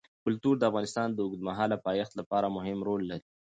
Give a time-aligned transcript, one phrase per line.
[0.23, 3.27] کلتور د افغانستان د اوږدمهاله پایښت لپاره مهم رول لري.